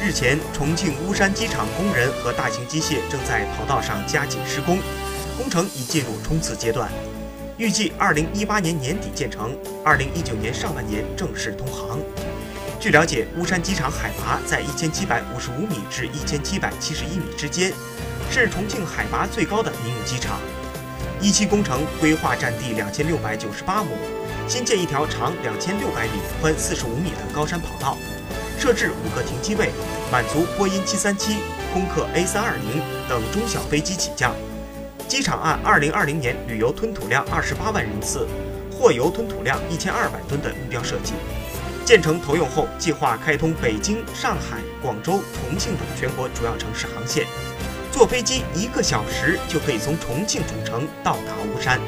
[0.00, 4.78] 日前，重庆巫山机场工人和大型机械正在跑道上加紧施工，
[5.36, 6.88] 工程已进入冲刺阶段，
[7.56, 11.98] 预计2018年年底建成，2019年上半年正式通航。
[12.78, 17.72] 据了解，巫山机场海拔在1755米至1771米之间，
[18.30, 20.38] 是重庆海拔最高的民用机场。
[21.20, 23.90] 一期工程规划占地2698亩，
[24.46, 27.98] 新建一条长2600米、宽45米的高山跑道。
[28.58, 29.70] 设置五个停机位，
[30.10, 31.36] 满足波音737、
[31.72, 34.34] 空客 A320 等中小飞机起降。
[35.06, 38.26] 机场按2020年旅游吞吐量28万人次、
[38.70, 41.12] 货邮吞吐量1200吨的目标设计。
[41.84, 47.24] 建成投用后，计划开通北京、上海、广州、重庆等全国主要城市航线。
[47.92, 51.80] 坐飞机一个小时就可以从重庆主城到达巫山。